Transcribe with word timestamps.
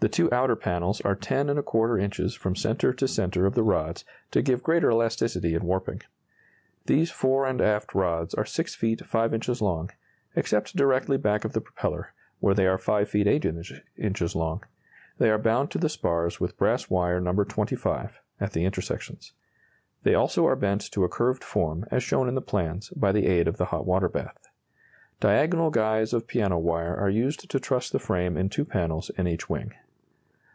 The 0.00 0.08
two 0.08 0.28
outer 0.32 0.56
panels 0.56 1.00
are 1.02 1.14
10¼ 1.14 2.02
inches 2.02 2.34
from 2.34 2.56
centre 2.56 2.92
to 2.92 3.06
centre 3.06 3.46
of 3.46 3.54
the 3.54 3.62
rods, 3.62 4.04
to 4.32 4.42
give 4.42 4.64
greater 4.64 4.90
elasticity 4.90 5.54
in 5.54 5.62
warping. 5.62 6.00
These 6.86 7.12
fore 7.12 7.46
and 7.46 7.60
aft 7.60 7.94
rods 7.94 8.34
are 8.34 8.44
6 8.44 8.74
feet 8.74 9.06
5 9.06 9.32
inches 9.32 9.62
long, 9.62 9.90
except 10.34 10.74
directly 10.74 11.18
back 11.18 11.44
of 11.44 11.52
the 11.52 11.60
propeller, 11.60 12.14
where 12.40 12.52
they 12.52 12.66
are 12.66 12.78
5 12.78 13.10
feet 13.10 13.28
8 13.28 13.44
inches 13.96 14.34
long; 14.34 14.64
they 15.18 15.30
are 15.30 15.38
bound 15.38 15.70
to 15.70 15.78
the 15.78 15.88
spars 15.88 16.40
with 16.40 16.58
brass 16.58 16.90
wire 16.90 17.20
No. 17.20 17.32
25, 17.32 18.18
at 18.40 18.52
the 18.54 18.64
intersections. 18.64 19.34
They 20.02 20.14
also 20.16 20.44
are 20.48 20.56
bent 20.56 20.80
to 20.90 21.04
a 21.04 21.08
curved 21.08 21.44
form, 21.44 21.84
as 21.92 22.02
shown 22.02 22.28
in 22.28 22.34
the 22.34 22.40
plans, 22.42 22.88
by 22.88 23.12
the 23.12 23.26
aid 23.28 23.46
of 23.46 23.56
the 23.56 23.66
hot 23.66 23.86
water 23.86 24.08
bath. 24.08 24.48
Diagonal 25.20 25.70
guys 25.70 26.12
of 26.12 26.26
piano 26.26 26.58
wire 26.58 26.96
are 26.96 27.08
used 27.08 27.48
to 27.48 27.60
truss 27.60 27.88
the 27.88 28.00
frame 28.00 28.36
in 28.36 28.48
two 28.48 28.64
panels 28.64 29.08
in 29.16 29.28
each 29.28 29.48
wing. 29.48 29.72